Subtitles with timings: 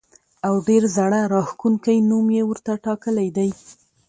[0.47, 3.49] او ډېر زړه راښکونکی نوم یې ورته ټاکلی دی.